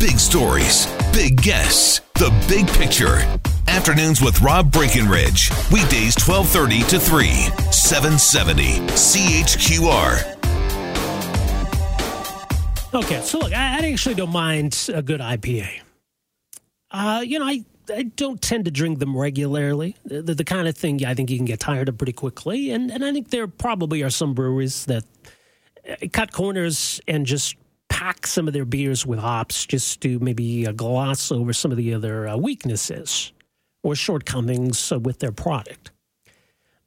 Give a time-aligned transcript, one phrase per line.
[0.00, 3.18] Big stories, big guests, the big picture.
[3.68, 5.50] Afternoons with Rob Breckenridge.
[5.70, 7.28] Weekdays 1230 to 3,
[7.70, 10.24] 770 CHQR.
[12.94, 15.68] Okay, so look, I, I actually don't mind a good IPA.
[16.90, 17.62] Uh, you know, I
[17.94, 19.96] I don't tend to drink them regularly.
[20.06, 22.70] The, kind of thing I think you can get tired of pretty quickly.
[22.70, 25.04] And, and I think there probably are some breweries that
[25.86, 27.56] uh, cut corners and just
[28.00, 31.76] pack some of their beers with hops just to maybe uh, gloss over some of
[31.76, 33.30] the other uh, weaknesses
[33.82, 35.90] or shortcomings with their product.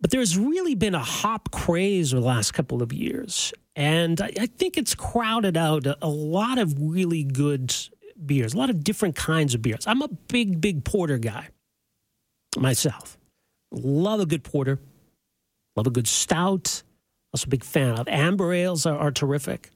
[0.02, 3.54] But there's really been a hop craze over the last couple of years.
[3.76, 7.76] And I, I think it's crowded out a, a lot of really good
[8.26, 9.86] beers, a lot of different kinds of beers.
[9.86, 11.50] I'm a big, big porter guy
[12.58, 13.20] myself.
[13.72, 14.80] Love a good porter,
[15.76, 16.82] love a good stout.
[17.34, 19.70] Also, a big fan of amber ales are, are terrific.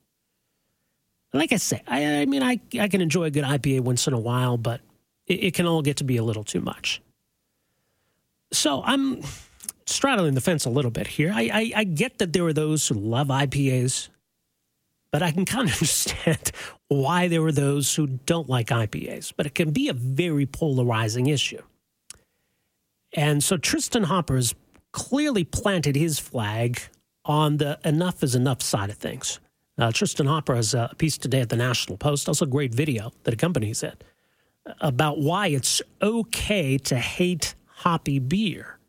[1.33, 4.13] Like I say, I, I, mean, I, I can enjoy a good IPA once in
[4.13, 4.81] a while, but
[5.25, 7.01] it, it can all get to be a little too much.
[8.51, 9.21] So I'm
[9.85, 11.31] straddling the fence a little bit here.
[11.33, 14.09] I, I, I get that there are those who love IPAs
[15.11, 16.51] but I can kind of understand
[16.87, 19.33] why there are those who don't like IPAs.
[19.35, 21.61] But it can be a very polarizing issue.
[23.13, 24.53] And so Tristin Hopper has
[24.91, 26.79] clearly planted his flag
[27.25, 29.39] on the enough is enough side of things.
[29.77, 33.11] Uh, Tristin Hopper has a piece today at the National Post, also a great video
[33.23, 34.03] that accompanies it,
[34.81, 38.79] about why it's okay to hate hoppy beer.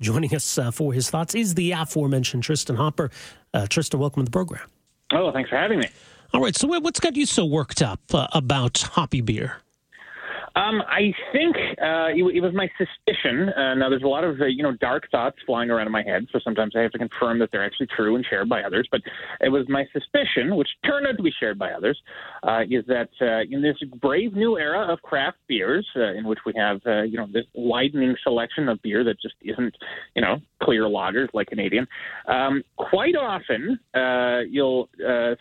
[0.00, 3.10] Joining us uh, for his thoughts is the aforementioned Tristin Hopper.
[3.52, 4.68] Uh, Tristin, welcome to the program.
[5.12, 5.88] Oh, thanks for having me.
[6.32, 6.56] All right.
[6.56, 9.56] So, what's got you so worked up uh, about hoppy beer?
[10.56, 13.50] Um, I think uh, it, it, was my suspicion.
[13.50, 16.02] Uh, now, there's a lot of uh, you know dark thoughts flying around in my
[16.02, 18.88] head, so sometimes I have to confirm that they're actually true and shared by others.
[18.90, 19.00] But
[19.40, 21.98] it was my suspicion, which turned out to be shared by others,
[22.42, 26.40] uh, is that uh, in this brave new era of craft beers, uh, in which
[26.44, 29.76] we have you know this widening selection of beer that just isn't
[30.16, 31.86] you know clear lagers like Canadian,
[32.26, 33.78] um, quite often
[34.50, 34.88] you'll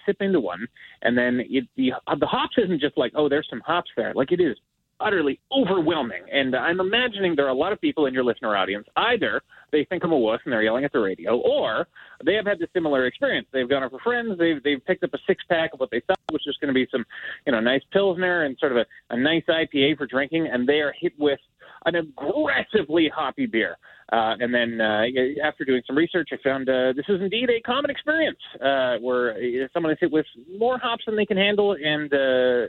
[0.06, 0.68] sip into one,
[1.02, 4.32] and then it, the the hops isn't just like oh there's some hops there, like
[4.32, 4.56] it is
[5.00, 6.24] utterly overwhelming.
[6.32, 8.88] And I'm imagining there are a lot of people in your listener audience.
[8.96, 11.88] Either they think I'm a wuss and they're yelling at the radio, or
[12.26, 13.48] they have had the similar experience.
[13.54, 14.38] They've gone for friends.
[14.38, 16.74] They've they've picked up a six pack of what they thought was just going to
[16.74, 17.06] be some,
[17.46, 20.80] you know, nice pilsner and sort of a, a nice IPA for drinking, and they
[20.82, 21.40] are hit with
[21.86, 23.78] an aggressively hoppy beer.
[24.12, 25.04] Uh, and then uh,
[25.44, 29.38] after doing some research, I found uh, this is indeed a common experience uh, where
[29.72, 30.26] someone is hit with
[30.58, 32.68] more hops than they can handle and uh,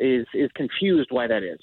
[0.00, 1.60] is is confused why that is.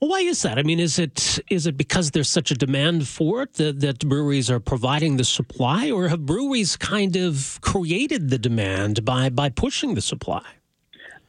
[0.00, 0.58] Well, why is that?
[0.58, 3.98] I mean, is it is it because there's such a demand for it that, that
[4.08, 9.50] breweries are providing the supply, or have breweries kind of created the demand by by
[9.50, 10.42] pushing the supply?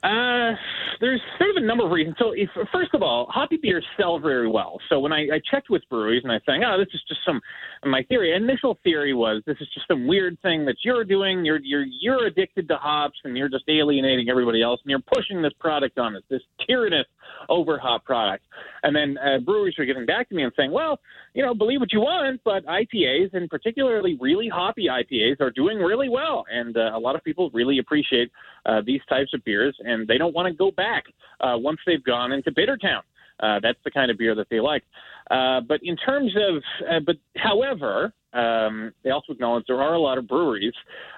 [0.04, 0.54] Uh,
[1.00, 2.16] there's sort of a number of reasons.
[2.18, 4.80] So, if, first of all, hoppy beers sell very well.
[4.90, 7.40] So when I, I checked with breweries and I saying, oh, this is just some
[7.86, 8.36] my theory.
[8.36, 11.46] Initial theory was this is just some weird thing that you're doing.
[11.46, 15.42] You're you're you're addicted to hops and you're just alienating everybody else and you're pushing
[15.42, 17.06] this product on us, this tyrannous
[17.50, 18.44] over hop product.
[18.84, 21.00] And then uh, breweries were getting back to me and saying, well,
[21.34, 25.78] you know, believe what you want, but IPAs and particularly really hoppy IPAs are doing
[25.78, 28.32] really well, and uh, a lot of people really appreciate
[28.66, 29.76] uh, these types of beers,
[30.08, 31.06] they don't want to go back
[31.40, 33.04] uh, once they've gone into Bittertown.
[33.40, 34.84] Uh, that's the kind of beer that they like.
[35.32, 40.00] Uh, but in terms of, uh, but however, um, they also acknowledge there are a
[40.00, 40.74] lot of breweries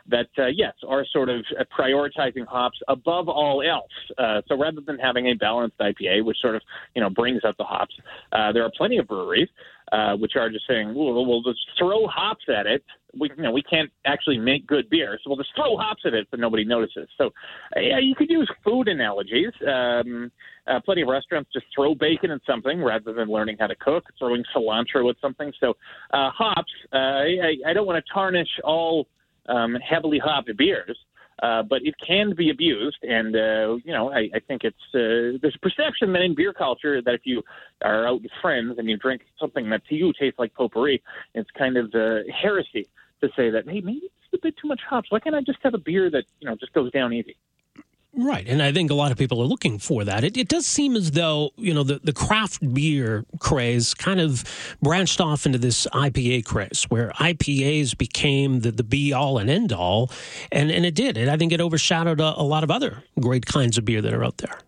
[0.08, 1.44] that, uh, yes, are sort of
[1.78, 3.92] prioritizing hops above all else.
[4.18, 6.62] Uh, so rather than having a balanced IPA, which sort of,
[6.96, 7.94] you know, brings out the hops,
[8.32, 9.50] uh, there are plenty of breweries
[9.94, 12.84] uh, which are just saying, we'll just throw hops at it.
[13.18, 16.14] We, you know, we can't actually make good beer, so we'll just throw hops at
[16.14, 17.08] it, but nobody notices.
[17.18, 17.32] So,
[17.76, 19.52] yeah, you could use food analogies.
[19.68, 20.32] Um,
[20.66, 24.06] uh, plenty of restaurants just throw bacon in something rather than learning how to cook,
[24.18, 25.52] throwing cilantro at something.
[25.60, 25.76] So,
[26.12, 26.72] uh, hops.
[26.92, 29.08] Uh, I, I don't want to tarnish all
[29.48, 30.98] um, heavily hopped beers.
[31.42, 35.38] Uh, but it can be abused, and uh, you know, I, I think it's uh,
[35.42, 37.42] there's a perception that in beer culture that if you
[37.84, 41.02] are out with friends and you drink something that to you tastes like potpourri,
[41.34, 42.88] it's kind of uh, heresy
[43.24, 45.12] to say that hey, maybe it's a bit too much hops.
[45.12, 47.38] Why can't I just have a beer that you know just goes down easy?
[48.16, 50.24] Right, and I think a lot of people are looking for that.
[50.24, 54.44] It, it, does seem as though you know the, the craft beer craze kind of
[54.84, 59.74] branched off into this IPA craze, where IPAs became the, the be all and end
[59.74, 60.12] all,
[60.52, 61.18] and and it did.
[61.18, 64.14] And I think it overshadowed a, a lot of other great kinds of beer that
[64.14, 64.60] are out there.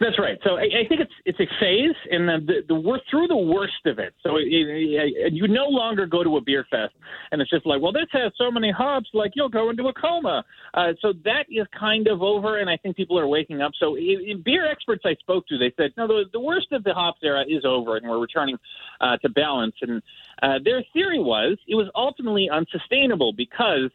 [0.00, 0.38] That's right.
[0.44, 3.36] So I, I think it's it's a phase, and the, the, the we're through the
[3.36, 4.14] worst of it.
[4.22, 6.94] So it, it, you no longer go to a beer fest,
[7.32, 9.92] and it's just like, well, this has so many hops, like you'll go into a
[9.92, 10.44] coma.
[10.74, 13.72] Uh, so that is kind of over, and I think people are waking up.
[13.78, 13.96] So
[14.44, 17.44] beer experts I spoke to, they said, no, the, the worst of the hops era
[17.48, 18.58] is over, and we're returning
[19.00, 19.74] uh, to balance.
[19.82, 20.02] And
[20.42, 23.90] uh, their theory was it was ultimately unsustainable because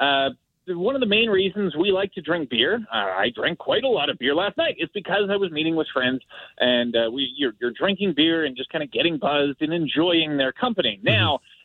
[0.00, 0.30] uh,
[0.68, 3.88] one of the main reasons we like to drink beer, uh, I drank quite a
[3.88, 6.22] lot of beer last night, is because I was meeting with friends
[6.58, 10.36] and uh, we you're, you're drinking beer and just kind of getting buzzed and enjoying
[10.36, 10.98] their company.
[10.98, 11.06] Mm-hmm.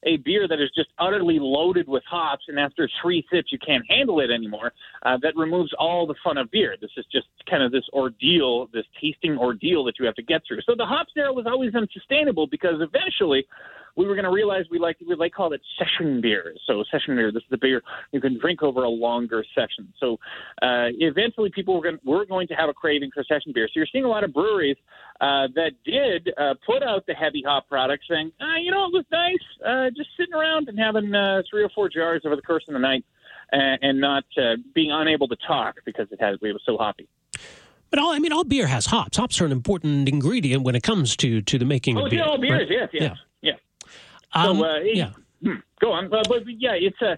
[0.04, 3.84] A beer that is just utterly loaded with hops, and after three sips you can't
[3.90, 4.72] handle it anymore,
[5.04, 6.75] uh, that removes all the fun of beer.
[6.80, 10.42] This is just kind of this ordeal, this tasting ordeal that you have to get
[10.48, 10.62] through.
[10.66, 13.46] So the hops era was always unsustainable because eventually
[14.00, 16.54] we were going to realize we like we like call it session beer.
[16.66, 17.81] So session beer, this is the beer
[18.12, 19.94] you can drink over a longer session.
[20.00, 20.13] So
[20.62, 23.68] uh, eventually, people were going were going to have a craving for session beer.
[23.68, 24.78] So you're seeing a lot of breweries
[25.22, 28.94] uh, that did uh, put out the heavy hop products, saying, uh, you know, it
[28.94, 32.41] was nice uh, just sitting around and having uh, three or four jars over the
[32.41, 33.06] course of the night,
[33.51, 37.07] and, and not uh, being unable to talk because it had it was so hoppy.
[37.89, 39.18] But all I mean, all beer has hops.
[39.18, 42.21] Hops are an important ingredient when it comes to to the making oh, of beer.
[42.21, 42.69] Oh, yeah, all beers, right?
[42.69, 43.18] yes, yes.
[43.41, 43.53] Yeah.
[44.33, 45.12] Um, so, uh, yeah.
[45.44, 46.13] Hmm, go on.
[46.13, 47.18] Uh, but yeah, it's a.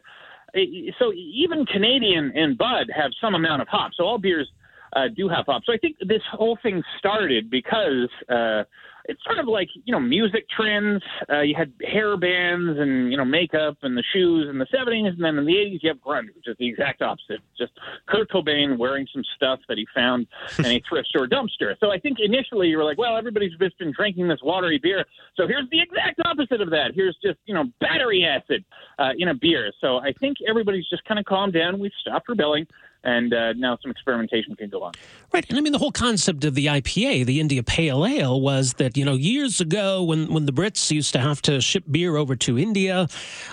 [1.00, 3.96] So even Canadian and Bud have some amount of hops.
[3.98, 4.50] So all beers
[4.94, 5.66] uh, do have hops.
[5.66, 8.64] So I think this whole thing started because uh,
[9.06, 11.02] it's sort of like you know music trends.
[11.30, 15.10] Uh, you had hair bands and you know makeup and the shoes in the '70s,
[15.10, 17.40] and then in the '80s you have grunge, which is the exact opposite.
[17.58, 17.74] Just
[18.08, 20.28] Kurt Cobain wearing some stuff that he found
[20.60, 21.76] in a thrift store dumpster.
[21.80, 25.06] So I think initially you were like, well, everybody's just been drinking this watery beer,
[25.36, 26.92] so here's the exact opposite of that.
[26.94, 28.64] Here's just you know battery acid
[29.00, 29.72] uh, in a beer.
[29.82, 31.80] So I think everybody's just kind of calmed down.
[31.80, 32.68] We've stopped rebelling
[33.04, 34.94] and uh, now some experimentation can go on.
[35.34, 38.74] Right, and I mean the whole concept of the IPA, the India Pale Ale, was
[38.74, 42.18] that you know years ago when when the Brits used to have to ship beer
[42.18, 43.08] over to India,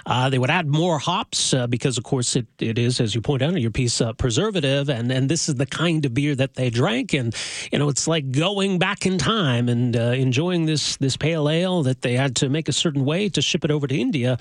[0.06, 3.21] uh, they would add more hops uh, because of course it, it is, as you
[3.21, 6.35] point out in your piece, uh, preservative, and and this is the kind of beer
[6.35, 7.35] that they drank, and
[7.73, 11.83] you know it's like going back in time and uh, enjoying this this pale ale
[11.83, 14.39] that they had to make a certain way to ship it over to India.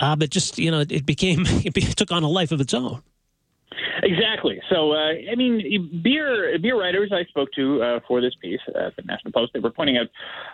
[0.00, 3.02] Uh, but just you know, it became it took on a life of its own.
[4.02, 4.60] Exactly.
[4.70, 8.96] So, uh, I mean, beer beer writers I spoke to uh, for this piece at
[8.96, 10.06] the National Post, they were pointing out,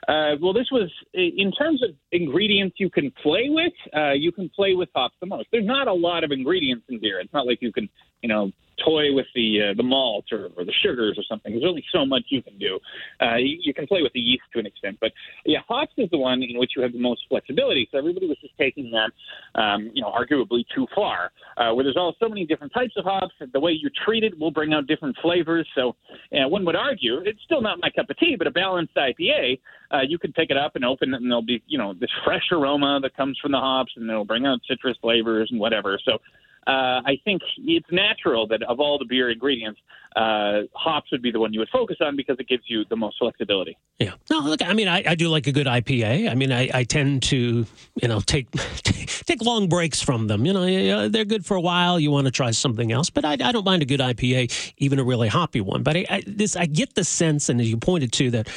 [0.09, 3.73] uh, well, this was in terms of ingredients you can play with.
[3.97, 5.49] Uh, you can play with hops the most.
[5.53, 7.21] There's not a lot of ingredients in beer.
[7.21, 7.89] It's not like you can,
[8.23, 8.51] you know,
[8.85, 11.53] toy with the uh, the malt or, or the sugars or something.
[11.53, 12.79] There's only so much you can do.
[13.21, 15.13] Uh, you, you can play with the yeast to an extent, but
[15.45, 17.89] yeah, hops is the one in which you have the most flexibility.
[17.91, 21.31] So everybody was just taking that, um, you know, arguably too far.
[21.57, 24.39] Uh, where there's all so many different types of hops, the way you treat it
[24.39, 25.67] will bring out different flavors.
[25.75, 25.97] So
[26.33, 29.59] uh, one would argue it's still not my cup of tea, but a balanced IPA,
[29.91, 32.11] uh, you can pick it up and open it, and there'll be you know this
[32.25, 35.99] fresh aroma that comes from the hops, and it'll bring out citrus flavors and whatever.
[36.05, 36.19] So
[36.67, 39.81] uh, I think it's natural that of all the beer ingredients,
[40.17, 42.97] uh, hops would be the one you would focus on because it gives you the
[42.97, 43.77] most flexibility.
[43.99, 44.13] Yeah.
[44.31, 46.31] No, look, I mean, I, I do like a good IPA.
[46.31, 47.67] I mean, I, I tend to,
[48.03, 48.51] you know, take
[48.83, 50.45] take long breaks from them.
[50.45, 52.01] You know, they're good for a while.
[52.01, 54.99] You want to try something else, but I, I don't mind a good IPA, even
[54.99, 55.83] a really hoppy one.
[55.83, 58.49] But I, I, this, I get the sense, and as you pointed to, that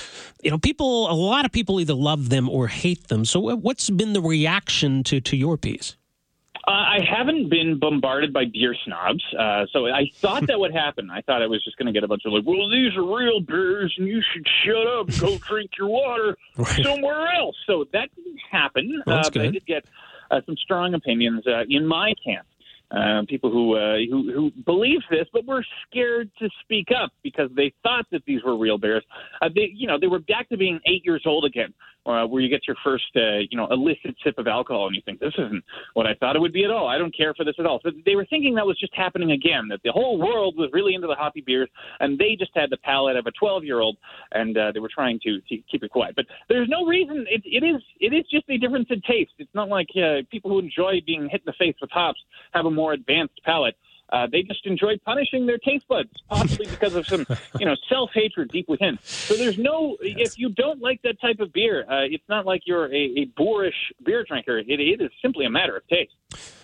[0.42, 3.26] you know, people, a lot of people either love them or hate them.
[3.26, 5.96] So, what's been the reaction to to your piece?
[6.72, 11.10] Uh, I haven't been bombarded by beer snobs, uh, so I thought that would happen.
[11.10, 13.04] I thought I was just going to get a bunch of like, "Well, these are
[13.04, 16.86] real beers, and you should shut up, go drink your water right.
[16.86, 19.04] somewhere else." So that didn't happen.
[19.06, 19.84] Well, uh, but I did get
[20.30, 22.48] uh, some strong opinions uh, in my camp.
[22.90, 27.50] Uh, people who, uh, who who believe this, but were scared to speak up because
[27.54, 29.04] they thought that these were real bears.
[29.42, 31.74] Uh, they, you know, they were back to being eight years old again,
[32.06, 35.02] uh, where you get your first, uh, you know, illicit sip of alcohol, and you
[35.06, 36.88] think this isn't what I thought it would be at all.
[36.88, 37.80] I don't care for this at all.
[37.84, 39.68] So they were thinking that was just happening again.
[39.70, 42.78] That the whole world was really into the hoppy beers, and they just had the
[42.78, 43.98] palate of a twelve-year-old,
[44.32, 46.16] and uh, they were trying to, to keep it quiet.
[46.16, 47.26] But there's no reason.
[47.30, 49.32] It, it is it is just a difference in taste.
[49.38, 52.20] It's not like uh, people who enjoy being hit in the face with hops
[52.54, 53.76] have a more advanced palate.
[54.12, 57.26] Uh, they just enjoy punishing their taste buds, possibly because of some,
[57.60, 58.98] you know, self hatred deep within.
[59.04, 60.32] So there's no, yes.
[60.32, 63.26] if you don't like that type of beer, uh, it's not like you're a, a
[63.38, 64.60] boorish beer drinker.
[64.60, 66.14] It, it is simply a matter of taste.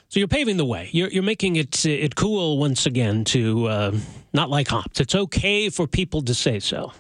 [0.10, 0.90] So you're paving the way.
[0.94, 3.98] You're, you're making it it cool once again to uh,
[4.34, 5.00] not like hops.
[5.02, 6.94] It's okay for people to say so.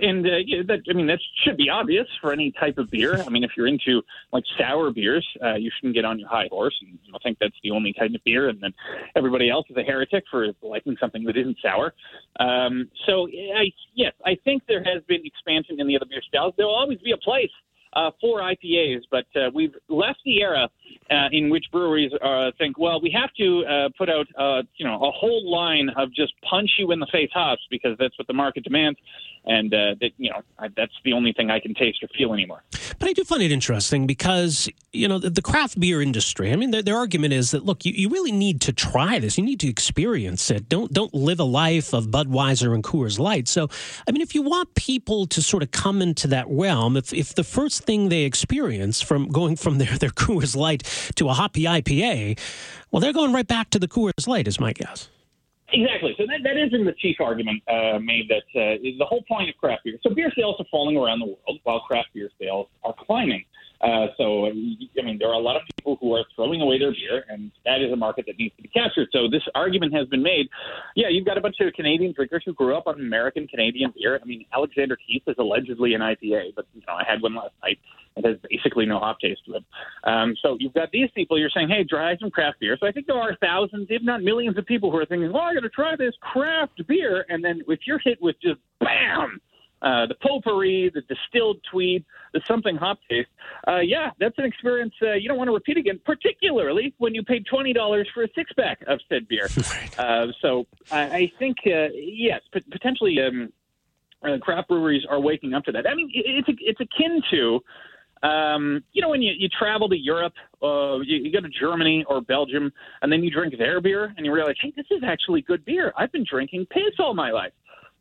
[0.00, 0.30] And uh,
[0.66, 3.20] that I mean that should be obvious for any type of beer.
[3.20, 4.02] I mean, if you're into
[4.32, 7.38] like sour beers, uh, you shouldn't get on your high horse and you know, think
[7.40, 8.72] that's the only kind of beer, and then
[9.16, 11.94] everybody else is a heretic for liking something that isn't sour.
[12.40, 16.54] Um, so, I, yes, I think there has been expansion in the other beer styles.
[16.56, 17.50] There will always be a place
[17.92, 20.68] uh, for IPAs, but uh, we've left the era
[21.10, 24.86] uh, in which breweries uh, think, well, we have to uh, put out, uh, you
[24.86, 28.26] know, a whole line of just punch you in the face hops because that's what
[28.26, 28.98] the market demands,
[29.46, 32.34] and uh, that you know I, that's the only thing I can taste or feel
[32.34, 32.62] anymore.
[32.98, 36.52] But I do find it interesting because you know the, the craft beer industry.
[36.52, 39.38] I mean, their, their argument is that look, you, you really need to try this.
[39.38, 40.68] You need to experience it.
[40.68, 43.48] Don't don't live a life of Budweiser and Coors Light.
[43.48, 43.68] So,
[44.06, 47.34] I mean, if you want people to sort of come into that realm, if if
[47.34, 51.64] the first thing they experience from going from their their Coors Light to a hoppy
[51.64, 52.38] IPA,
[52.90, 55.08] well, they're going right back to the Coors Light, is my guess.
[55.70, 56.14] Exactly.
[56.16, 59.50] So that, that is in the chief argument uh, made that uh, the whole point
[59.50, 59.98] of craft beer.
[60.02, 63.44] So beer sales are falling around the world while craft beer sales are climbing.
[63.80, 66.90] Uh, so, I mean, there are a lot of people who are throwing away their
[66.90, 69.08] beer, and that is a market that needs to be captured.
[69.12, 70.48] So, this argument has been made.
[70.96, 74.18] Yeah, you've got a bunch of Canadian drinkers who grew up on American Canadian beer.
[74.20, 77.54] I mean, Alexander Keith is allegedly an IPA, but you know, I had one last
[77.62, 77.78] night.
[78.16, 79.64] It has basically no hop taste to it.
[80.02, 81.38] Um, so, you've got these people.
[81.38, 82.76] You're saying, hey, try some craft beer.
[82.80, 85.42] So, I think there are thousands, if not millions, of people who are thinking, well,
[85.42, 89.40] I got to try this craft beer, and then if you're hit with just bam
[89.82, 93.28] uh, the potpourri, the distilled tweed, the something hop taste.
[93.66, 97.22] Uh, yeah, that's an experience uh, you don't want to repeat again, particularly when you
[97.22, 99.48] paid twenty dollars for a six pack of said beer.
[99.98, 103.52] Uh, so I, I think uh, yes, p- potentially um,
[104.22, 105.88] uh, craft breweries are waking up to that.
[105.88, 107.60] I mean, it, it's it's akin to.
[108.22, 112.04] Um, you know, when you, you travel to Europe, uh, you, you go to Germany
[112.08, 115.42] or Belgium, and then you drink their beer, and you realize, hey, this is actually
[115.42, 115.92] good beer.
[115.96, 117.52] I've been drinking piss all my life.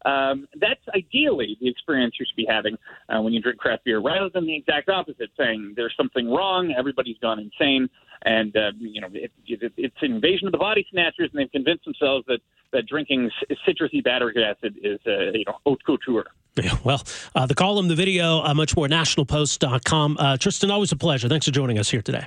[0.06, 2.78] Um, that's ideally the experience you should be having
[3.10, 6.74] uh, when you drink craft beer, rather than the exact opposite, saying there's something wrong,
[6.78, 7.90] everybody's gone insane,
[8.24, 11.52] and uh, you know it, it, it's an invasion of the body snatchers, and they've
[11.52, 12.40] convinced themselves that
[12.74, 13.30] that drinking
[13.68, 16.28] citrusy battery acid is uh, you know haute couture.
[16.62, 17.04] Yeah, well,
[17.36, 20.18] uh, the column, the video, uh, much more, nationalpost.com.
[20.20, 21.30] Uh, Tristin, always a pleasure.
[21.30, 22.26] Thanks for joining us here today.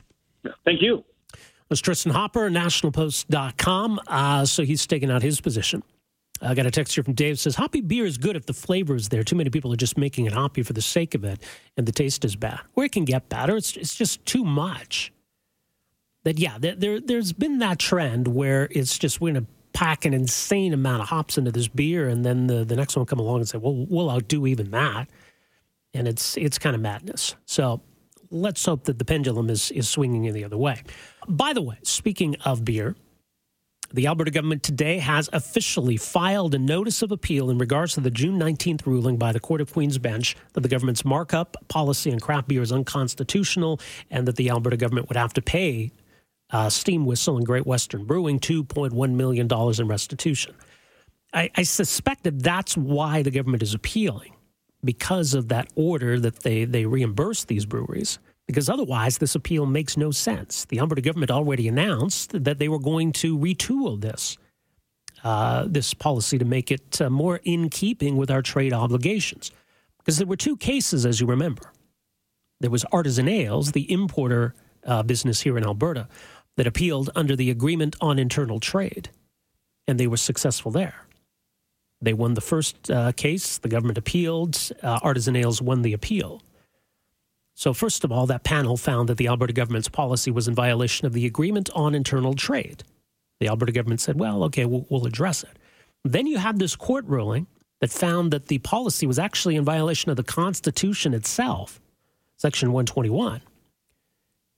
[0.65, 1.05] Thank you.
[1.69, 4.01] That's Tristin Hopper, nationalpost.com.
[4.07, 5.83] Uh, so he's taking out his position.
[6.43, 8.95] I got a text here from Dave says hoppy beer is good if the flavor
[8.95, 9.23] is there.
[9.23, 11.43] Too many people are just making it hoppy for the sake of it,
[11.77, 12.61] and the taste is bad.
[12.75, 13.57] Or it can get better.
[13.57, 15.13] It's it's just too much.
[16.25, 20.13] That yeah, there, there has been that trend where it's just we're gonna pack an
[20.13, 23.39] insane amount of hops into this beer, and then the the next one come along
[23.39, 25.09] and say, well, we'll outdo even that,
[25.95, 27.37] and it's it's kind of madness.
[27.47, 27.81] So
[28.31, 30.83] let's hope that the pendulum is is swinging in the other way.
[31.29, 32.97] By the way, speaking of beer.
[33.93, 38.11] The Alberta government today has officially filed a notice of appeal in regards to the
[38.11, 42.21] June 19th ruling by the Court of Queen's Bench that the government's markup policy on
[42.21, 45.91] craft beer is unconstitutional and that the Alberta government would have to pay
[46.51, 50.55] uh, Steam Whistle and Great Western Brewing $2.1 million in restitution.
[51.33, 54.37] I, I suspect that that's why the government is appealing
[54.85, 58.21] because of that order that they, they reimburse these breweries
[58.51, 60.65] because otherwise this appeal makes no sense.
[60.65, 64.37] The Alberta government already announced that they were going to retool this
[65.23, 69.53] uh, this policy to make it uh, more in keeping with our trade obligations.
[69.99, 71.73] Because there were two cases, as you remember.
[72.59, 74.55] There was Artisan Ales, the importer
[74.85, 76.09] uh, business here in Alberta,
[76.57, 79.11] that appealed under the Agreement on Internal Trade,
[79.87, 81.07] and they were successful there.
[82.01, 86.43] They won the first uh, case, the government appealed, uh, Artisan Ales won the appeal.
[87.61, 91.07] So, first of all, that panel found that the Alberta government's policy was in violation
[91.07, 92.85] of the Agreement on Internal Trade.
[93.39, 95.59] The Alberta government said, well, okay, we'll, we'll address it.
[96.03, 97.49] Then you had this court ruling
[97.81, 101.83] that found that the policy was actually in violation of the Constitution itself,
[102.39, 103.43] Section 121,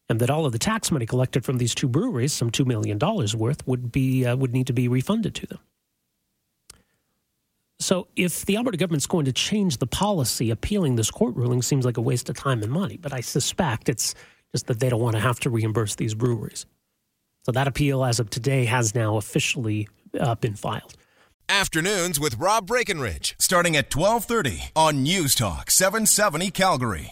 [0.09, 3.01] and that all of the tax money collected from these two breweries, some $2 million
[3.37, 5.59] worth, would, be, uh, would need to be refunded to them.
[7.83, 11.85] So if the Alberta government's going to change the policy, appealing this court ruling seems
[11.85, 12.97] like a waste of time and money.
[12.97, 14.15] But I suspect it's
[14.53, 16.67] just that they don't want to have to reimburse these breweries.
[17.45, 20.95] So that appeal, as of today, has now officially uh, been filed.
[21.49, 27.01] Afternoons with Rob Breckenridge, starting at 1230 on News Talk 770 Calgary.